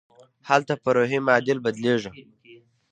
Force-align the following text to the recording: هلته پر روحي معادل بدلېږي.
هلته 0.49 0.73
پر 0.81 0.91
روحي 0.99 1.19
معادل 1.27 1.57
بدلېږي. 1.65 2.11